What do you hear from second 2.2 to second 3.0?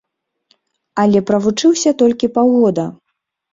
паўгода.